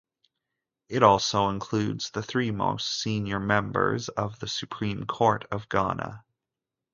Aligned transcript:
It 0.89 1.03
also 1.03 1.49
includes 1.49 2.09
the 2.09 2.23
three 2.23 2.49
most 2.49 2.89
senior 3.01 3.39
members 3.39 4.09
of 4.09 4.39
the 4.39 4.47
Supreme 4.47 5.05
Court 5.05 5.45
of 5.51 5.69
Ghana. 5.69 6.23